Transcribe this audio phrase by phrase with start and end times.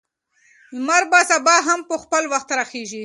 [0.73, 2.99] لمر به سبا هم په خپل وخت راخیژي.